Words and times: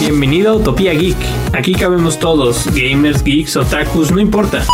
Bienvenido 0.00 0.52
a 0.52 0.54
Utopía 0.56 0.92
Geek. 0.92 1.16
Aquí 1.52 1.74
cabemos 1.74 2.18
todos, 2.18 2.66
gamers, 2.74 3.22
geeks, 3.22 3.56
otakus, 3.56 4.10
no 4.10 4.20
importa. 4.20 4.64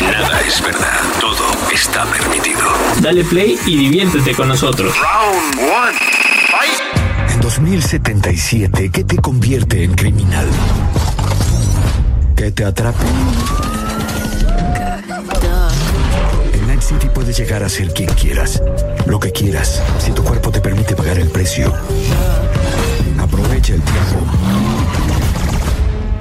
Nada 0.00 0.40
es 0.46 0.62
verdad, 0.62 1.00
todo 1.20 1.44
está 1.72 2.04
permitido. 2.04 2.60
Dale 3.00 3.24
play 3.24 3.58
y 3.66 3.76
diviértete 3.76 4.34
con 4.34 4.48
nosotros. 4.48 4.94
Round 4.96 5.58
one. 5.58 5.98
Fight. 6.50 7.32
En 7.32 7.40
2077, 7.40 8.90
¿qué 8.90 9.04
te 9.04 9.16
convierte 9.16 9.82
en 9.82 9.94
criminal? 9.94 10.46
Que 12.36 12.52
te 12.52 12.64
atrape. 12.64 13.04
En 16.54 16.66
Night 16.68 16.82
City 16.82 17.08
puedes 17.12 17.36
llegar 17.36 17.62
a 17.64 17.68
ser 17.68 17.92
quien 17.92 18.10
quieras, 18.14 18.62
lo 19.06 19.18
que 19.18 19.32
quieras, 19.32 19.82
si 19.98 20.12
tu 20.12 20.22
cuerpo 20.22 20.50
te 20.50 20.60
permite 20.60 20.94
pagar 20.94 21.18
el 21.18 21.28
precio. 21.28 21.74
Aprovecha 23.32 23.74
el 23.74 23.82
tiempo. 23.82 24.26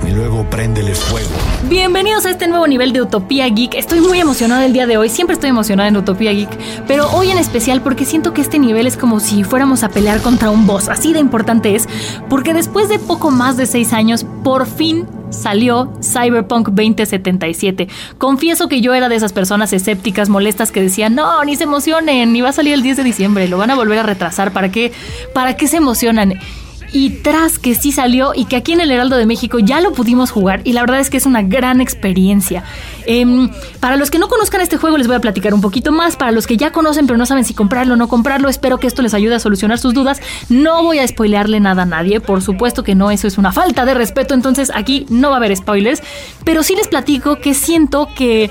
Y 0.07 0.11
luego 0.11 0.47
préndeles 0.47 0.99
fuego. 0.99 1.29
Bienvenidos 1.67 2.27
a 2.27 2.29
este 2.29 2.47
nuevo 2.47 2.67
nivel 2.67 2.93
de 2.93 3.01
Utopía 3.01 3.47
Geek. 3.47 3.73
Estoy 3.73 3.99
muy 3.99 4.19
emocionada 4.19 4.63
el 4.63 4.73
día 4.73 4.85
de 4.85 4.97
hoy, 4.97 5.09
siempre 5.09 5.33
estoy 5.33 5.49
emocionada 5.49 5.89
en 5.89 5.97
Utopía 5.97 6.31
Geek, 6.33 6.55
pero 6.87 7.09
hoy 7.09 7.31
en 7.31 7.39
especial 7.39 7.81
porque 7.81 8.05
siento 8.05 8.31
que 8.31 8.41
este 8.41 8.59
nivel 8.59 8.85
es 8.85 8.95
como 8.95 9.19
si 9.19 9.43
fuéramos 9.43 9.81
a 9.81 9.89
pelear 9.89 10.21
contra 10.21 10.51
un 10.51 10.67
boss, 10.67 10.87
así 10.87 11.11
de 11.11 11.19
importante 11.19 11.73
es, 11.73 11.89
porque 12.29 12.53
después 12.53 12.89
de 12.89 12.99
poco 12.99 13.31
más 13.31 13.57
de 13.57 13.65
seis 13.65 13.91
años, 13.91 14.23
por 14.43 14.67
fin 14.67 15.07
salió 15.31 15.91
Cyberpunk 16.03 16.69
2077. 16.69 17.87
Confieso 18.19 18.67
que 18.67 18.81
yo 18.81 18.93
era 18.93 19.09
de 19.09 19.15
esas 19.15 19.33
personas 19.33 19.73
escépticas, 19.73 20.29
molestas 20.29 20.71
que 20.71 20.83
decían, 20.83 21.15
no, 21.15 21.43
ni 21.43 21.55
se 21.55 21.63
emocionen, 21.63 22.33
ni 22.33 22.41
va 22.41 22.49
a 22.49 22.53
salir 22.53 22.75
el 22.75 22.83
10 22.83 22.97
de 22.97 23.03
diciembre, 23.03 23.47
lo 23.47 23.57
van 23.57 23.71
a 23.71 23.75
volver 23.75 23.97
a 23.97 24.03
retrasar, 24.03 24.53
¿para 24.53 24.69
qué, 24.69 24.91
para 25.33 25.57
qué 25.57 25.67
se 25.67 25.77
emocionan? 25.77 26.35
Y 26.91 27.09
tras 27.21 27.59
que 27.59 27.75
sí 27.75 27.91
salió 27.91 28.33
y 28.35 28.45
que 28.45 28.55
aquí 28.55 28.73
en 28.73 28.81
el 28.81 28.91
Heraldo 28.91 29.17
de 29.17 29.25
México 29.25 29.59
ya 29.59 29.81
lo 29.81 29.91
pudimos 29.93 30.31
jugar 30.31 30.61
y 30.63 30.73
la 30.73 30.81
verdad 30.81 30.99
es 30.99 31.09
que 31.09 31.17
es 31.17 31.25
una 31.25 31.41
gran 31.41 31.81
experiencia. 31.81 32.63
Em, 33.05 33.49
para 33.79 33.95
los 33.95 34.11
que 34.11 34.19
no 34.19 34.27
conozcan 34.27 34.61
este 34.61 34.77
juego 34.77 34.97
les 34.97 35.07
voy 35.07 35.15
a 35.15 35.19
platicar 35.19 35.53
un 35.53 35.61
poquito 35.61 35.91
más, 35.91 36.15
para 36.15 36.31
los 36.31 36.47
que 36.47 36.57
ya 36.57 36.71
conocen 36.71 37.07
pero 37.07 37.17
no 37.17 37.25
saben 37.25 37.45
si 37.45 37.53
comprarlo 37.53 37.93
o 37.93 37.97
no 37.97 38.07
comprarlo, 38.07 38.49
espero 38.49 38.79
que 38.79 38.87
esto 38.87 39.01
les 39.01 39.13
ayude 39.13 39.35
a 39.35 39.39
solucionar 39.39 39.79
sus 39.79 39.93
dudas. 39.93 40.21
No 40.49 40.83
voy 40.83 40.99
a 40.99 41.07
spoilearle 41.07 41.59
nada 41.59 41.83
a 41.83 41.85
nadie, 41.85 42.19
por 42.21 42.41
supuesto 42.41 42.83
que 42.83 42.95
no, 42.95 43.11
eso 43.11 43.27
es 43.27 43.37
una 43.37 43.51
falta 43.51 43.85
de 43.85 43.93
respeto, 43.93 44.33
entonces 44.33 44.71
aquí 44.73 45.05
no 45.09 45.29
va 45.29 45.35
a 45.35 45.37
haber 45.37 45.55
spoilers, 45.55 46.01
pero 46.43 46.63
sí 46.63 46.75
les 46.75 46.87
platico 46.87 47.37
que 47.37 47.53
siento 47.53 48.09
que 48.15 48.49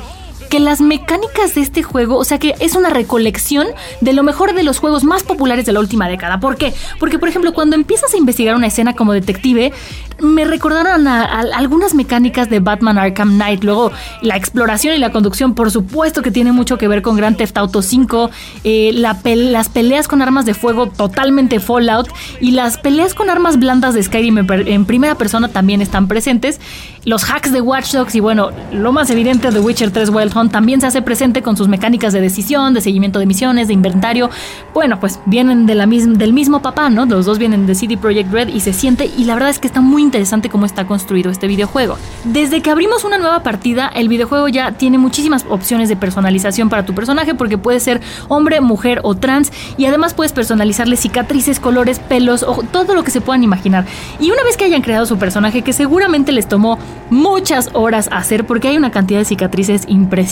que 0.48 0.60
las 0.60 0.80
mecánicas 0.80 1.54
de 1.54 1.60
este 1.60 1.82
juego, 1.82 2.16
o 2.16 2.24
sea 2.24 2.38
que 2.38 2.54
es 2.60 2.74
una 2.74 2.90
recolección 2.90 3.66
de 4.00 4.12
lo 4.12 4.22
mejor 4.22 4.54
de 4.54 4.62
los 4.62 4.78
juegos 4.78 5.04
más 5.04 5.22
populares 5.22 5.66
de 5.66 5.72
la 5.72 5.80
última 5.80 6.08
década. 6.08 6.40
¿Por 6.40 6.56
qué? 6.56 6.74
Porque, 6.98 7.18
por 7.18 7.28
ejemplo, 7.28 7.52
cuando 7.52 7.76
empiezas 7.76 8.14
a 8.14 8.16
investigar 8.16 8.54
una 8.54 8.66
escena 8.66 8.94
como 8.94 9.12
detective, 9.12 9.72
me 10.20 10.44
recordaron 10.44 11.06
a, 11.06 11.24
algunas 11.54 11.94
mecánicas 11.94 12.50
de 12.50 12.60
Batman 12.60 12.98
Arkham 12.98 13.34
Knight. 13.34 13.62
Luego, 13.62 13.92
la 14.22 14.36
exploración 14.36 14.94
y 14.94 14.98
la 14.98 15.12
conducción, 15.12 15.54
por 15.54 15.70
supuesto 15.70 16.22
que 16.22 16.30
tiene 16.30 16.52
mucho 16.52 16.76
que 16.78 16.88
ver 16.88 17.02
con 17.02 17.16
Grand 17.16 17.36
Theft 17.36 17.56
Auto 17.56 17.82
5. 17.82 18.30
Eh, 18.64 18.90
las 18.94 19.68
peleas 19.68 20.08
con 20.08 20.22
armas 20.22 20.44
de 20.44 20.54
fuego, 20.54 20.88
totalmente 20.88 21.60
Fallout. 21.60 22.08
Y 22.40 22.52
las 22.52 22.78
peleas 22.78 23.14
con 23.14 23.30
armas 23.30 23.58
blandas 23.58 23.94
de 23.94 24.02
Skyrim 24.02 24.38
en, 24.38 24.84
primera 24.84 25.14
persona 25.14 25.48
también 25.48 25.80
están 25.80 26.08
presentes. 26.08 26.60
Los 27.04 27.30
hacks 27.30 27.52
de 27.52 27.60
Watch 27.60 27.92
Dogs 27.92 28.14
y, 28.14 28.20
bueno, 28.20 28.50
lo 28.72 28.92
más 28.92 29.10
evidente 29.10 29.50
de 29.50 29.60
Witcher 29.60 29.90
3 29.90 30.10
Wild 30.10 30.32
También 30.48 30.80
se 30.80 30.86
hace 30.86 31.02
presente 31.02 31.42
con 31.42 31.56
sus 31.56 31.68
mecánicas 31.68 32.12
de 32.12 32.20
decisión, 32.20 32.74
de 32.74 32.80
seguimiento 32.80 33.18
de 33.18 33.26
misiones, 33.26 33.68
de 33.68 33.74
inventario. 33.74 34.30
Bueno, 34.72 35.00
pues 35.00 35.18
vienen 35.26 35.66
del 35.66 36.32
mismo 36.32 36.62
papá, 36.62 36.90
¿no? 36.90 37.06
Los 37.06 37.26
dos 37.26 37.38
vienen 37.38 37.66
de 37.66 37.74
CD 37.74 37.96
Projekt 37.96 38.32
Red 38.32 38.48
y 38.48 38.60
se 38.60 38.72
siente. 38.72 39.10
Y 39.16 39.24
la 39.24 39.34
verdad 39.34 39.50
es 39.50 39.58
que 39.58 39.66
está 39.66 39.80
muy 39.80 40.02
interesante 40.02 40.48
cómo 40.48 40.66
está 40.66 40.86
construido 40.86 41.30
este 41.30 41.46
videojuego. 41.46 41.96
Desde 42.24 42.62
que 42.62 42.70
abrimos 42.70 43.04
una 43.04 43.18
nueva 43.18 43.42
partida, 43.42 43.88
el 43.88 44.08
videojuego 44.08 44.48
ya 44.48 44.72
tiene 44.72 44.98
muchísimas 44.98 45.44
opciones 45.48 45.88
de 45.88 45.96
personalización 45.96 46.68
para 46.68 46.84
tu 46.84 46.94
personaje 46.94 47.34
porque 47.34 47.58
puede 47.58 47.80
ser 47.80 48.00
hombre, 48.28 48.60
mujer 48.60 49.00
o 49.02 49.14
trans 49.14 49.52
y 49.76 49.86
además 49.86 50.14
puedes 50.14 50.32
personalizarle 50.32 50.96
cicatrices, 50.96 51.60
colores, 51.60 51.98
pelos, 51.98 52.42
o 52.42 52.62
todo 52.62 52.94
lo 52.94 53.02
que 53.02 53.10
se 53.10 53.20
puedan 53.20 53.42
imaginar. 53.42 53.86
Y 54.20 54.30
una 54.30 54.42
vez 54.44 54.56
que 54.56 54.64
hayan 54.64 54.82
creado 54.82 55.06
su 55.06 55.18
personaje, 55.18 55.62
que 55.62 55.72
seguramente 55.72 56.32
les 56.32 56.48
tomó 56.48 56.78
muchas 57.10 57.70
horas 57.72 58.08
hacer 58.12 58.46
porque 58.46 58.68
hay 58.68 58.76
una 58.76 58.90
cantidad 58.90 59.20
de 59.20 59.24
cicatrices 59.24 59.84
impresionante, 59.86 60.27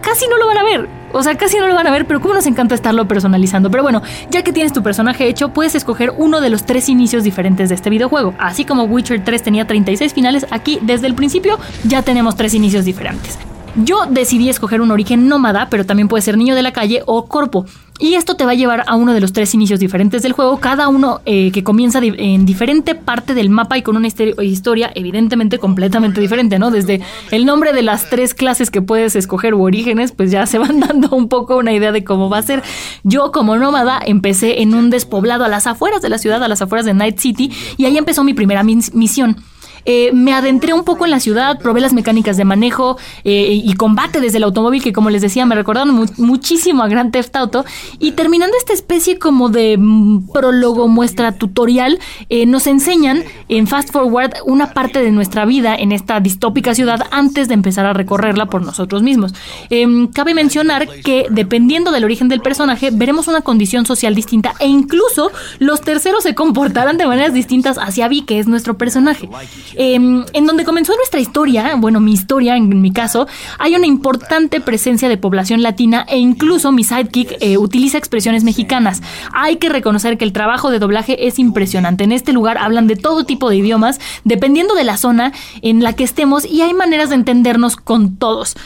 casi 0.00 0.28
no 0.28 0.36
lo 0.38 0.46
van 0.46 0.58
a 0.58 0.62
ver. 0.64 0.88
O 1.12 1.22
sea, 1.22 1.34
casi 1.36 1.58
no 1.58 1.66
lo 1.66 1.74
van 1.74 1.86
a 1.86 1.90
ver, 1.90 2.06
pero 2.06 2.20
como 2.20 2.34
nos 2.34 2.46
encanta 2.46 2.74
estarlo 2.74 3.06
personalizando. 3.06 3.70
Pero 3.70 3.82
bueno, 3.82 4.02
ya 4.30 4.42
que 4.42 4.52
tienes 4.52 4.72
tu 4.72 4.82
personaje 4.82 5.26
hecho, 5.28 5.50
puedes 5.50 5.74
escoger 5.74 6.12
uno 6.16 6.40
de 6.40 6.48
los 6.48 6.64
tres 6.64 6.88
inicios 6.88 7.22
diferentes 7.22 7.68
de 7.68 7.74
este 7.74 7.90
videojuego. 7.90 8.34
Así 8.38 8.64
como 8.64 8.84
Witcher 8.84 9.22
3 9.22 9.42
tenía 9.42 9.66
36 9.66 10.14
finales, 10.14 10.46
aquí 10.50 10.78
desde 10.82 11.06
el 11.06 11.14
principio 11.14 11.58
ya 11.84 12.02
tenemos 12.02 12.36
tres 12.36 12.54
inicios 12.54 12.84
diferentes. 12.84 13.38
Yo 13.74 14.04
decidí 14.08 14.50
escoger 14.50 14.82
un 14.82 14.90
origen 14.90 15.28
nómada, 15.28 15.68
pero 15.70 15.86
también 15.86 16.08
puede 16.08 16.22
ser 16.22 16.36
niño 16.36 16.54
de 16.54 16.62
la 16.62 16.72
calle 16.72 17.02
o 17.06 17.26
corpo. 17.26 17.64
Y 17.98 18.14
esto 18.14 18.34
te 18.34 18.44
va 18.44 18.50
a 18.50 18.54
llevar 18.54 18.84
a 18.86 18.96
uno 18.96 19.14
de 19.14 19.20
los 19.20 19.32
tres 19.32 19.54
inicios 19.54 19.78
diferentes 19.78 20.22
del 20.22 20.32
juego, 20.32 20.58
cada 20.58 20.88
uno 20.88 21.20
eh, 21.24 21.52
que 21.52 21.62
comienza 21.62 22.00
en 22.02 22.44
diferente 22.44 22.94
parte 22.94 23.32
del 23.32 23.48
mapa 23.48 23.78
y 23.78 23.82
con 23.82 23.96
una 23.96 24.08
historia 24.08 24.90
evidentemente 24.94 25.58
completamente 25.58 26.20
diferente, 26.20 26.58
¿no? 26.58 26.70
Desde 26.70 27.00
el 27.30 27.46
nombre 27.46 27.72
de 27.72 27.82
las 27.82 28.10
tres 28.10 28.34
clases 28.34 28.70
que 28.70 28.82
puedes 28.82 29.14
escoger 29.14 29.54
u 29.54 29.62
orígenes, 29.62 30.12
pues 30.12 30.30
ya 30.32 30.46
se 30.46 30.58
van 30.58 30.80
dando 30.88 31.14
un 31.14 31.28
poco 31.28 31.56
una 31.56 31.72
idea 31.72 31.92
de 31.92 32.02
cómo 32.02 32.28
va 32.28 32.38
a 32.38 32.42
ser. 32.42 32.62
Yo 33.04 33.30
como 33.30 33.56
nómada 33.56 34.00
empecé 34.04 34.62
en 34.62 34.74
un 34.74 34.90
despoblado 34.90 35.44
a 35.44 35.48
las 35.48 35.66
afueras 35.66 36.02
de 36.02 36.08
la 36.08 36.18
ciudad, 36.18 36.42
a 36.42 36.48
las 36.48 36.60
afueras 36.60 36.84
de 36.84 36.94
Night 36.94 37.18
City, 37.18 37.52
y 37.76 37.84
ahí 37.84 37.96
empezó 37.96 38.24
mi 38.24 38.34
primera 38.34 38.64
misión. 38.64 39.36
Eh, 39.84 40.10
me 40.12 40.32
adentré 40.32 40.72
un 40.72 40.84
poco 40.84 41.04
en 41.04 41.10
la 41.10 41.20
ciudad, 41.20 41.58
probé 41.58 41.80
las 41.80 41.92
mecánicas 41.92 42.36
de 42.36 42.44
manejo 42.44 42.96
eh, 43.24 43.60
y 43.64 43.74
combate 43.74 44.20
desde 44.20 44.38
el 44.38 44.44
automóvil, 44.44 44.82
que 44.82 44.92
como 44.92 45.10
les 45.10 45.22
decía, 45.22 45.46
me 45.46 45.54
recordaron 45.54 46.08
muchísimo 46.18 46.82
a 46.82 46.88
Grand 46.88 47.12
Theft 47.12 47.34
Auto. 47.36 47.64
Y 47.98 48.12
terminando 48.12 48.56
esta 48.56 48.72
especie 48.72 49.18
como 49.18 49.48
de 49.48 49.76
mm, 49.78 50.28
prólogo, 50.32 50.88
muestra 50.88 51.32
tutorial, 51.32 51.98
eh, 52.28 52.46
nos 52.46 52.66
enseñan 52.66 53.24
en 53.48 53.66
Fast 53.66 53.90
Forward 53.90 54.34
una 54.46 54.72
parte 54.72 55.02
de 55.02 55.10
nuestra 55.10 55.44
vida 55.44 55.74
en 55.74 55.92
esta 55.92 56.20
distópica 56.20 56.74
ciudad 56.74 57.06
antes 57.10 57.48
de 57.48 57.54
empezar 57.54 57.86
a 57.86 57.92
recorrerla 57.92 58.46
por 58.46 58.62
nosotros 58.62 59.02
mismos. 59.02 59.34
Em, 59.70 60.06
cabe 60.08 60.34
mencionar 60.34 60.88
que 61.04 61.26
dependiendo 61.30 61.90
del 61.90 62.04
origen 62.04 62.28
del 62.28 62.40
personaje, 62.40 62.90
veremos 62.92 63.28
una 63.28 63.40
condición 63.40 63.86
social 63.86 64.14
distinta 64.14 64.54
e 64.60 64.66
incluso 64.66 65.30
los 65.58 65.80
terceros 65.80 66.22
se 66.22 66.34
comportarán 66.34 66.96
de 66.96 67.06
maneras 67.06 67.34
distintas 67.34 67.78
hacia 67.78 68.08
Vi, 68.08 68.22
que 68.22 68.38
es 68.38 68.46
nuestro 68.46 68.76
personaje. 68.76 69.28
Em, 69.74 70.24
en 70.32 70.46
donde 70.46 70.64
comenzó 70.64 70.94
nuestra 70.96 71.20
historia, 71.20 71.74
bueno, 71.76 72.00
mi 72.00 72.12
historia 72.12 72.56
en 72.56 72.80
mi 72.80 72.92
caso, 72.92 73.26
hay 73.58 73.74
una 73.74 73.86
importante 73.86 74.60
presencia 74.60 75.08
de 75.08 75.16
población 75.16 75.62
latina 75.62 76.04
e 76.08 76.18
incluso 76.18 76.72
mi 76.72 76.84
sidekick 76.84 77.36
eh, 77.40 77.58
utiliza 77.58 77.98
expresiones 77.98 78.44
mexicanas. 78.44 79.02
Hay 79.32 79.56
que 79.56 79.68
reconocer 79.68 80.18
que 80.18 80.24
el 80.24 80.32
trabajo 80.32 80.70
de 80.70 80.78
doblaje 80.78 81.26
es 81.26 81.38
impresionante. 81.38 82.04
En 82.04 82.12
este 82.12 82.32
lugar 82.32 82.58
hablan 82.58 82.86
de 82.86 82.96
todo 82.96 83.24
tipo 83.24 83.50
de 83.50 83.56
idiomas, 83.56 84.00
dependiendo 84.24 84.74
de 84.74 84.84
la 84.84 84.96
zona 84.96 85.32
en 85.62 85.82
la 85.82 85.94
que 85.94 86.04
estemos 86.04 86.44
y 86.44 86.62
hay 86.62 86.74
maneras 86.74 87.10
de 87.10 87.16
entendernos 87.16 87.76
con 87.76 88.16
todos. 88.16 88.56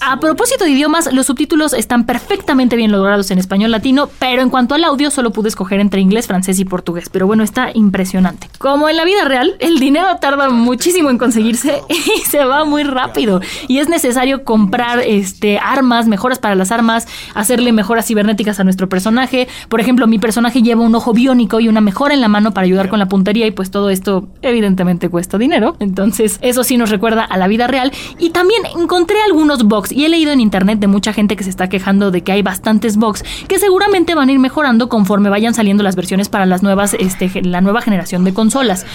A 0.00 0.20
propósito 0.20 0.64
de 0.64 0.70
idiomas, 0.70 1.12
los 1.12 1.26
subtítulos 1.26 1.72
están 1.72 2.04
perfectamente 2.04 2.76
bien 2.76 2.92
logrados 2.92 3.30
en 3.30 3.38
español 3.38 3.70
latino, 3.70 4.08
pero 4.18 4.42
en 4.42 4.50
cuanto 4.50 4.74
al 4.74 4.84
audio 4.84 5.10
solo 5.10 5.30
pude 5.32 5.48
escoger 5.48 5.80
entre 5.80 6.00
inglés, 6.00 6.26
francés 6.26 6.58
y 6.58 6.64
portugués. 6.64 7.08
Pero 7.10 7.26
bueno, 7.26 7.42
está 7.42 7.70
impresionante. 7.74 8.48
Como 8.58 8.88
en 8.88 8.96
la 8.96 9.04
vida 9.04 9.24
real, 9.24 9.56
el 9.58 9.78
dinero 9.78 10.16
tarda 10.20 10.48
muchísimo 10.48 11.10
en 11.10 11.18
conseguirse 11.18 11.82
y 11.88 12.20
se 12.20 12.44
va 12.44 12.64
muy 12.64 12.84
rápido. 12.84 13.40
Y 13.68 13.78
es 13.78 13.88
necesario 13.88 14.44
comprar 14.44 15.00
este, 15.00 15.58
armas, 15.58 16.06
mejoras 16.06 16.38
para 16.38 16.54
las 16.54 16.70
armas, 16.70 17.06
hacerle 17.34 17.72
mejoras 17.72 18.06
cibernéticas 18.06 18.60
a 18.60 18.64
nuestro 18.64 18.88
personaje. 18.88 19.48
Por 19.68 19.80
ejemplo, 19.80 20.06
mi 20.06 20.18
personaje 20.18 20.62
lleva 20.62 20.82
un 20.82 20.94
ojo 20.94 21.12
biónico 21.12 21.60
y 21.60 21.68
una 21.68 21.80
mejora 21.80 22.14
en 22.14 22.20
la 22.20 22.28
mano 22.28 22.52
para 22.52 22.64
ayudar 22.64 22.88
con 22.88 22.98
la 22.98 23.08
puntería 23.08 23.46
y 23.46 23.50
pues 23.50 23.70
todo 23.70 23.90
esto 23.90 24.28
evidentemente 24.42 25.08
cuesta 25.08 25.38
dinero. 25.38 25.76
Entonces, 25.80 26.38
eso 26.42 26.64
sí 26.64 26.76
nos 26.76 26.90
recuerda 26.90 27.24
a 27.24 27.36
la 27.36 27.48
vida 27.48 27.66
real. 27.66 27.92
Y 28.18 28.30
también 28.30 28.62
encontré 28.76 29.16
algunos 29.22 29.64
bugs 29.64 29.79
y 29.90 30.04
he 30.04 30.08
leído 30.08 30.32
en 30.32 30.40
internet 30.40 30.78
de 30.78 30.86
mucha 30.86 31.12
gente 31.12 31.36
que 31.36 31.44
se 31.44 31.50
está 31.50 31.68
quejando 31.68 32.10
de 32.10 32.22
que 32.22 32.32
hay 32.32 32.42
bastantes 32.42 32.96
bugs 32.96 33.24
que 33.48 33.58
seguramente 33.58 34.14
van 34.14 34.28
a 34.28 34.32
ir 34.32 34.38
mejorando 34.38 34.88
conforme 34.88 35.28
vayan 35.28 35.54
saliendo 35.54 35.82
las 35.82 35.96
versiones 35.96 36.28
para 36.28 36.46
las 36.46 36.62
nuevas, 36.62 36.94
este, 36.94 37.42
la 37.42 37.60
nueva 37.60 37.82
generación 37.82 38.24
de 38.24 38.32
consolas. 38.32 38.86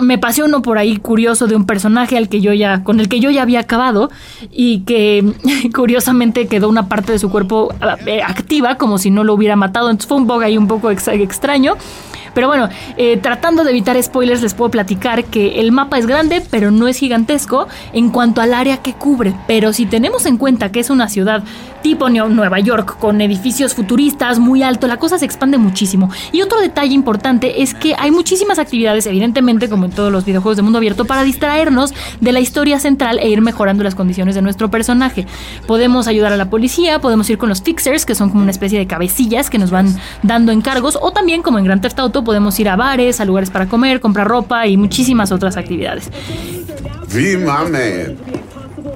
Me 0.00 0.18
pasé 0.18 0.42
por 0.62 0.78
ahí 0.78 0.96
curioso 0.96 1.46
de 1.46 1.54
un 1.54 1.66
personaje 1.66 2.16
al 2.16 2.28
que 2.28 2.40
yo 2.40 2.52
ya, 2.52 2.82
con 2.82 3.00
el 3.00 3.08
que 3.08 3.20
yo 3.20 3.30
ya 3.30 3.42
había 3.42 3.60
acabado 3.60 4.10
y 4.50 4.80
que 4.80 5.24
curiosamente 5.74 6.46
quedó 6.46 6.68
una 6.68 6.88
parte 6.88 7.12
de 7.12 7.18
su 7.18 7.30
cuerpo 7.30 7.72
eh, 8.06 8.22
activa 8.22 8.76
como 8.76 8.98
si 8.98 9.10
no 9.10 9.24
lo 9.24 9.34
hubiera 9.34 9.56
matado. 9.56 9.88
Entonces 9.88 10.08
fue 10.08 10.16
un 10.16 10.26
bug 10.26 10.42
ahí 10.42 10.58
un 10.58 10.66
poco 10.66 10.90
extraño. 10.90 11.76
Pero 12.34 12.48
bueno, 12.48 12.68
eh, 12.96 13.16
tratando 13.18 13.64
de 13.64 13.70
evitar 13.70 14.00
spoilers, 14.02 14.42
les 14.42 14.54
puedo 14.54 14.70
platicar 14.70 15.24
que 15.24 15.60
el 15.60 15.72
mapa 15.72 15.98
es 15.98 16.06
grande, 16.06 16.42
pero 16.50 16.70
no 16.70 16.88
es 16.88 16.98
gigantesco 16.98 17.68
en 17.92 18.10
cuanto 18.10 18.40
al 18.40 18.54
área 18.54 18.78
que 18.78 18.94
cubre. 18.94 19.34
Pero 19.46 19.72
si 19.72 19.86
tenemos 19.86 20.26
en 20.26 20.38
cuenta 20.38 20.72
que 20.72 20.80
es 20.80 20.90
una 20.90 21.08
ciudad 21.08 21.42
tipo 21.82 22.08
Nueva 22.08 22.60
York, 22.60 22.96
con 22.98 23.20
edificios 23.20 23.74
futuristas 23.74 24.38
muy 24.38 24.62
alto, 24.62 24.86
la 24.86 24.98
cosa 24.98 25.18
se 25.18 25.24
expande 25.24 25.58
muchísimo. 25.58 26.10
Y 26.32 26.42
otro 26.42 26.60
detalle 26.60 26.94
importante 26.94 27.62
es 27.62 27.74
que 27.74 27.94
hay 27.98 28.10
muchísimas 28.10 28.58
actividades, 28.58 29.06
evidentemente, 29.06 29.68
como 29.68 29.84
en 29.84 29.90
todos 29.90 30.10
los 30.10 30.24
videojuegos 30.24 30.56
de 30.56 30.62
mundo 30.62 30.78
abierto, 30.78 31.04
para 31.04 31.24
distraernos 31.24 31.92
de 32.20 32.32
la 32.32 32.40
historia 32.40 32.78
central 32.78 33.18
e 33.18 33.28
ir 33.28 33.42
mejorando 33.42 33.84
las 33.84 33.94
condiciones 33.94 34.34
de 34.34 34.42
nuestro 34.42 34.70
personaje. 34.70 35.26
Podemos 35.66 36.06
ayudar 36.06 36.32
a 36.32 36.36
la 36.36 36.48
policía, 36.48 37.00
podemos 37.00 37.28
ir 37.28 37.38
con 37.38 37.48
los 37.48 37.62
fixers, 37.62 38.06
que 38.06 38.14
son 38.14 38.30
como 38.30 38.42
una 38.42 38.50
especie 38.50 38.78
de 38.78 38.86
cabecillas 38.86 39.50
que 39.50 39.58
nos 39.58 39.70
van 39.70 39.94
dando 40.22 40.52
encargos, 40.52 40.98
o 41.00 41.10
también, 41.10 41.42
como 41.42 41.58
en 41.58 41.64
Grand 41.64 41.82
Theft 41.82 41.98
Auto, 41.98 42.24
podemos 42.24 42.58
ir 42.60 42.68
a 42.68 42.76
bares, 42.76 43.20
a 43.20 43.24
lugares 43.24 43.50
para 43.50 43.66
comer, 43.66 44.00
comprar 44.00 44.26
ropa 44.26 44.66
y 44.66 44.76
muchísimas 44.76 45.32
otras 45.32 45.56
actividades. 45.56 46.10
V, 47.08 47.36
my 47.38 47.70
man. 47.70 48.16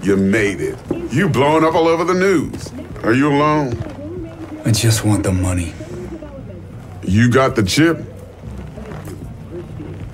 You 0.02 0.16
made 0.16 0.60
it. 0.60 0.95
You 1.16 1.30
blowing 1.30 1.64
up 1.64 1.74
all 1.74 1.88
over 1.88 2.04
the 2.04 2.12
news. 2.12 2.70
Are 3.02 3.14
you 3.14 3.32
alone? 3.32 3.72
I 4.66 4.70
just 4.70 5.02
want 5.02 5.22
the 5.22 5.32
money. 5.32 5.72
You 7.04 7.30
got 7.30 7.56
the 7.56 7.62
chip? 7.62 8.04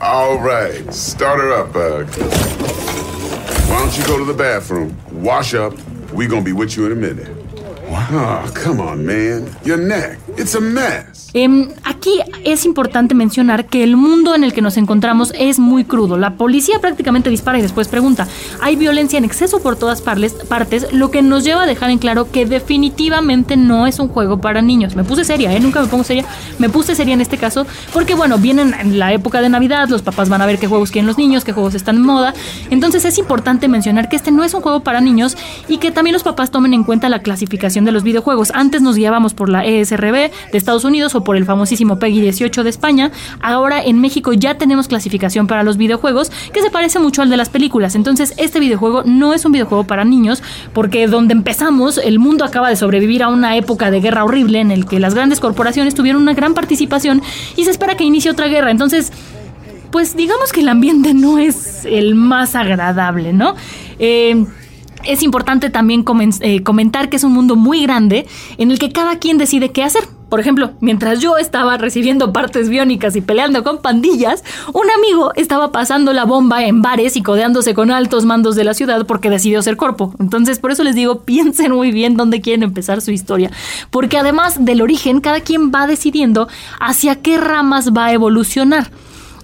All 0.01 0.39
right, 0.39 0.95
start 0.95 1.41
her 1.41 1.53
up, 1.55 1.73
Bug. 1.73 2.07
Why 3.69 3.79
don't 3.81 3.99
you 3.99 4.07
go 4.07 4.17
to 4.17 4.25
the 4.25 4.33
bathroom, 4.33 4.97
wash 5.11 5.55
up? 5.55 5.73
We 6.13 6.29
gonna 6.29 6.43
be 6.43 6.53
with 6.53 6.77
you 6.77 6.87
in 6.87 6.93
a 6.93 6.95
minute. 6.95 7.27
What? 7.91 8.07
Oh, 8.13 8.53
come 8.55 8.81
on, 8.81 9.05
man. 9.05 9.53
Your 9.65 9.79
neck. 9.79 10.21
It's 10.37 10.55
a 10.55 10.61
mess. 10.61 11.33
Em, 11.35 11.75
aquí 11.83 12.22
es 12.44 12.65
importante 12.65 13.15
mencionar 13.15 13.67
que 13.67 13.83
el 13.83 13.97
mundo 13.97 14.35
en 14.35 14.44
el 14.44 14.53
que 14.53 14.62
nos 14.62 14.77
encontramos 14.77 15.33
es 15.39 15.59
muy 15.59 15.85
crudo. 15.85 16.17
La 16.17 16.35
policía 16.35 16.79
prácticamente 16.81 17.31
dispara 17.31 17.59
y 17.59 17.62
después 17.62 17.89
pregunta. 17.89 18.27
Hay 18.61 18.77
violencia 18.77 19.19
en 19.19 19.25
exceso 19.25 19.61
por 19.61 19.77
todas 19.77 20.03
partes, 20.03 20.93
lo 20.93 21.11
que 21.11 21.23
nos 21.23 21.44
lleva 21.44 21.62
a 21.62 21.67
dejar 21.67 21.91
en 21.91 21.99
claro 21.99 22.31
que 22.31 22.47
definitivamente 22.47 23.56
no 23.56 23.87
es 23.87 23.99
un 23.99 24.09
juego 24.09 24.41
para 24.41 24.62
niños. 24.62 24.97
Me 24.97 25.05
puse 25.05 25.25
seria, 25.25 25.55
¿eh? 25.55 25.61
Nunca 25.61 25.81
me 25.81 25.87
pongo 25.87 26.05
seria. 26.05 26.25
Me 26.59 26.69
puse 26.69 26.94
seria 26.94 27.15
en 27.15 27.21
este 27.21 27.39
caso 27.39 27.67
porque, 27.93 28.15
bueno, 28.15 28.39
vienen 28.39 28.75
en 28.79 28.99
la 28.99 29.12
época 29.12 29.41
de 29.41 29.49
Navidad, 29.49 29.89
los 29.89 30.03
papás 30.03 30.29
van 30.29 30.43
a 30.43 30.47
ver 30.47 30.59
qué 30.59 30.67
juegos 30.67 30.91
quieren 30.91 31.06
los 31.06 31.19
niños, 31.19 31.44
qué 31.44 31.53
juegos 31.53 31.75
están 31.75 31.97
en 31.97 32.03
moda. 32.03 32.35
Entonces 32.71 33.05
es 33.05 33.19
importante 33.19 33.69
mencionar 33.69 34.09
que 34.09 34.17
este 34.17 34.31
no 34.31 34.44
es 34.44 34.55
un 34.55 34.62
juego 34.62 34.81
para 34.81 35.00
niños 35.00 35.37
y 35.69 35.79
que 35.79 35.91
también 35.91 36.12
los 36.12 36.23
papás 36.23 36.50
tomen 36.50 36.75
en 36.75 36.85
cuenta 36.85 37.09
la 37.09 37.21
clasificación 37.21 37.85
de 37.85 37.93
los 37.93 38.03
videojuegos. 38.03 38.50
Antes 38.55 38.83
nos 38.83 38.97
guiábamos 38.97 39.35
por 39.35 39.49
la 39.49 39.65
ESRB 39.65 40.12
de 40.12 40.59
Estados 40.59 40.85
Unidos 40.85 41.15
o 41.15 41.25
por 41.25 41.37
el 41.37 41.44
famosísimo 41.44 41.99
PEGI 41.99 42.31
18 42.32 42.64
de 42.64 42.70
España, 42.70 43.11
ahora 43.40 43.82
en 43.82 44.00
México 44.00 44.32
ya 44.32 44.56
tenemos 44.56 44.88
clasificación 44.88 45.46
para 45.46 45.62
los 45.62 45.76
videojuegos 45.76 46.31
que 46.52 46.62
se 46.62 46.70
parece 46.70 46.99
mucho 46.99 47.20
al 47.23 47.31
de 47.31 47.37
las 47.37 47.50
películas. 47.50 47.94
Entonces, 47.94 48.32
este 48.38 48.58
videojuego 48.58 49.02
no 49.05 49.34
es 49.34 49.44
un 49.44 49.52
videojuego 49.52 49.84
para 49.84 50.05
niños 50.05 50.43
porque 50.73 51.06
donde 51.06 51.34
empezamos, 51.34 51.99
el 51.99 52.19
mundo 52.19 52.44
acaba 52.44 52.70
de 52.70 52.76
sobrevivir 52.76 53.23
a 53.23 53.29
una 53.29 53.56
época 53.56 53.90
de 53.90 54.00
guerra 54.00 54.25
horrible 54.25 54.61
en 54.61 54.70
el 54.70 54.87
que 54.87 54.99
las 54.99 55.14
grandes 55.14 55.40
corporaciones 55.40 55.94
tuvieron 55.94 56.23
una 56.23 56.34
gran 56.34 56.55
participación 56.55 57.23
y 57.56 57.64
se 57.64 57.70
espera 57.70 57.96
que 57.96 58.05
inicie 58.05 58.31
otra 58.31 58.49
guerra. 58.49 58.70
Entonces, 58.70 59.12
pues 59.90 60.17
digamos 60.17 60.52
que 60.52 60.61
el 60.61 60.69
ambiente 60.69 61.12
no 61.12 61.38
es 61.38 61.84
el 61.84 62.14
más 62.14 62.55
agradable, 62.55 63.34
¿no? 63.34 63.55
Eh, 63.99 64.46
es 65.05 65.23
importante 65.23 65.71
también 65.71 66.05
eh, 66.41 66.63
comentar 66.63 67.09
que 67.09 67.17
es 67.17 67.25
un 67.25 67.33
mundo 67.33 67.57
muy 67.57 67.83
grande 67.83 68.27
en 68.59 68.71
el 68.71 68.79
que 68.79 68.93
cada 68.93 69.19
quien 69.19 69.39
decide 69.39 69.71
qué 69.71 69.85
hacer. 69.85 70.05
Por 70.33 70.41
ejemplo, 70.41 70.71
mientras 70.81 71.21
yo 71.21 71.37
estaba 71.37 71.77
recibiendo 71.77 72.33
partes 72.33 72.71
biónicas 72.71 73.15
y 73.17 73.21
peleando 73.21 73.63
con 73.63 73.83
pandillas, 73.83 74.43
un 74.73 74.91
amigo 74.91 75.31
estaba 75.37 75.73
pasando 75.73 76.15
la 76.15 76.25
bomba 76.25 76.65
en 76.65 76.81
bares 76.81 77.17
y 77.17 77.23
codeándose 77.23 77.75
con 77.75 77.91
altos 77.91 78.25
mandos 78.25 78.57
de 78.57 78.65
la 78.65 78.73
ciudad 78.73 79.05
porque 79.05 79.29
decidió 79.29 79.61
ser 79.61 79.77
corpo. 79.77 80.15
Entonces, 80.19 80.59
por 80.59 80.73
eso 80.73 80.85
les 80.85 80.95
digo, 80.95 81.21
piensen 81.27 81.73
muy 81.73 81.91
bien 81.91 82.17
dónde 82.17 82.41
quieren 82.41 82.63
empezar 82.63 83.03
su 83.03 83.11
historia. 83.11 83.51
Porque 83.91 84.17
además 84.17 84.65
del 84.65 84.81
origen, 84.81 85.21
cada 85.21 85.41
quien 85.41 85.71
va 85.71 85.87
decidiendo 85.87 86.49
hacia 86.81 87.17
qué 87.17 87.37
ramas 87.37 87.93
va 87.93 88.07
a 88.07 88.13
evolucionar. 88.13 88.91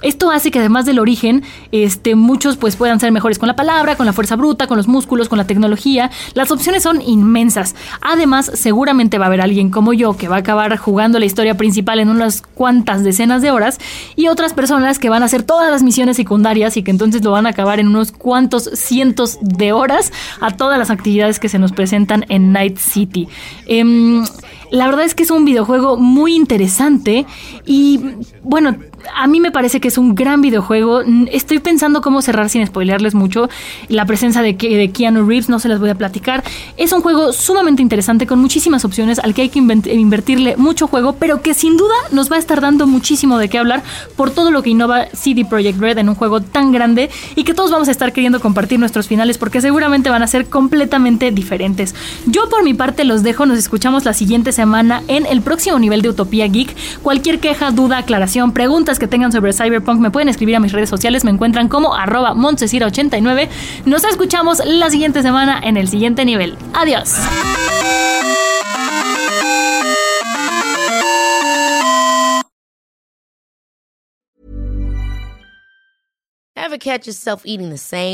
Esto 0.03 0.31
hace 0.31 0.51
que 0.51 0.59
además 0.59 0.87
del 0.87 0.99
origen, 0.99 1.43
este, 1.73 2.15
muchos 2.15 2.57
pues 2.57 2.77
puedan 2.77 3.01
ser 3.01 3.13
mejores 3.13 3.39
con 3.39 3.49
la 3.49 3.57
palabra, 3.57 3.97
con 3.97 4.07
la 4.07 4.13
fuerza 4.13 4.37
bruta, 4.37 4.67
con 4.67 4.77
los 4.77 4.89
músculos, 4.89 5.29
con 5.29 5.39
la 5.39 5.47
tecnología. 5.47 6.11
Las 6.35 6.51
opciones 6.51 6.83
son 6.83 7.03
inmensas. 7.03 7.75
Además, 8.01 8.51
seguramente 8.55 9.19
va 9.19 9.27
a 9.27 9.29
haber 9.29 9.41
alguien 9.41 9.71
como 9.71 9.93
yo 9.93 10.17
que 10.17 10.29
va 10.29 10.37
a 10.37 10.41
acabar 10.41 10.77
jugando 10.77 11.19
la 11.19 11.25
historia 11.25 11.57
principal 11.57 12.01
en 12.01 12.09
unas 12.09 12.43
cuantas 12.43 13.03
decenas 13.05 13.43
de 13.43 13.51
horas 13.51 13.79
y 14.17 14.29
otras 14.29 14.55
personas 14.55 14.99
que 14.99 15.09
van 15.09 15.23
a 15.23 15.27
hacer 15.27 15.43
todas 15.43 15.71
las 15.71 15.83
misiones 15.83 16.17
secundarias 16.17 16.77
y 16.77 16.83
que 16.83 16.91
entonces 16.91 17.25
lo 17.25 17.33
van 17.33 17.47
a 17.47 17.51
acabar 17.51 17.81
en 17.81 17.89
unos 17.89 18.13
cuantos 18.13 18.71
cientos 18.75 19.39
de 19.41 19.73
horas 19.73 20.13
a 20.41 20.53
todas 20.53 20.79
las 20.79 20.91
actividades 20.91 21.39
que 21.39 21.49
se 21.49 21.59
nos 21.59 21.73
presentan 21.73 22.25
en 22.29 22.53
Night 22.53 22.79
City. 22.79 23.29
Em, 23.67 24.25
la 24.71 24.87
verdad 24.87 25.05
es 25.05 25.15
que 25.15 25.23
es 25.23 25.31
un 25.31 25.45
videojuego 25.45 25.97
muy 25.97 26.35
interesante 26.35 27.27
y 27.67 28.01
bueno, 28.43 28.77
a 29.15 29.27
mí 29.27 29.41
me 29.41 29.51
parece 29.51 29.81
que 29.81 29.89
es 29.89 29.99
un 29.99 30.15
gran 30.15 30.41
videojuego. 30.41 31.03
Estoy 31.31 31.59
pensando 31.61 32.01
cómo 32.01 32.23
cerrar 32.23 32.49
sin 32.49 32.67
spoilearles 32.67 33.15
mucho. 33.15 33.49
La 33.89 34.07
presencia 34.07 34.43
de, 34.43 34.55
de 34.55 34.91
Keanu 34.93 35.27
Reeves 35.27 35.49
no 35.49 35.59
se 35.59 35.69
las 35.69 35.81
voy 35.81 35.91
a 35.91 35.95
platicar. 35.95 36.43
Es 36.77 36.93
un 36.93 37.01
juego 37.01 37.33
sumamente 37.33 37.83
interesante 37.83 38.27
con 38.27 38.39
muchísimas 38.39 38.85
opciones 38.85 39.19
al 39.19 39.35
que 39.35 39.43
hay 39.43 39.49
que 39.49 39.59
invertirle 39.59 40.57
mucho 40.57 40.87
juego, 40.87 41.15
pero 41.15 41.43
que 41.43 41.55
sin 41.55 41.77
duda 41.77 41.95
nos 42.11 42.31
va 42.31 42.37
a 42.37 42.39
estar 42.39 42.61
dando 42.61 42.87
muchísimo 42.87 43.39
de 43.39 43.49
qué 43.49 43.59
hablar 43.59 43.83
por 44.17 44.31
todo 44.31 44.51
lo 44.51 44.63
que 44.63 44.71
innova 44.71 45.07
CD 45.13 45.45
Projekt 45.45 45.81
Red 45.81 45.99
en 45.99 46.09
un 46.09 46.15
juego 46.15 46.41
tan 46.41 46.73
grande 46.73 47.11
y 47.37 47.45
que 47.45 47.55
todos 47.55 47.71
vamos 47.71 47.89
a 47.89 47.91
estar 47.91 48.13
queriendo 48.13 48.41
compartir 48.41 48.79
nuestros 48.79 49.09
finales 49.09 49.39
porque 49.39 49.61
seguramente 49.61 50.11
van 50.11 50.23
a 50.23 50.27
ser 50.27 50.47
completamente 50.47 51.31
diferentes. 51.31 51.95
Yo 52.27 52.49
por 52.49 52.63
mi 52.65 52.75
parte 52.75 53.05
los 53.05 53.23
dejo, 53.23 53.47
nos 53.47 53.59
escuchamos 53.59 54.05
la 54.05 54.13
siguiente 54.13 54.53
semana 54.59 55.05
en 55.07 55.25
el 55.25 55.41
próximo 55.41 55.79
nivel 55.79 56.03
de 56.03 56.09
Utopía 56.09 56.49
Geek. 56.49 56.75
Cualquier 57.01 57.39
queja, 57.39 57.71
duda, 57.71 57.99
aclaración, 57.99 58.53
preguntas 58.53 58.99
que 58.99 59.07
tengan 59.07 59.31
sobre 59.31 59.53
Cyberpunk 59.53 60.01
me 60.01 60.11
pueden 60.11 60.29
escribir 60.29 60.57
a 60.57 60.61
mis 60.61 60.73
redes 60.73 60.89
sociales, 60.89 61.23
me 61.25 61.31
encuentran 61.31 61.69
como 61.69 61.95
arroba 61.95 62.35
89 62.35 63.49
Nos 63.85 64.03
escuchamos 64.03 64.61
la 64.67 64.91
siguiente 64.91 65.23
semana 65.23 65.61
en 65.63 65.77
el 65.77 65.87
siguiente 65.87 66.25
nivel. 66.25 66.57
Adiós. 66.75 67.15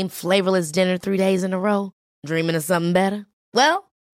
Flavorless? 0.09 0.71
Dreaming 2.23 2.55
of 2.55 2.63
something 2.63 2.93
better? 2.93 3.25